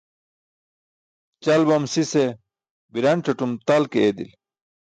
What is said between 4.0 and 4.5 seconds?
eedili.